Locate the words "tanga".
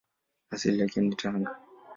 1.15-1.55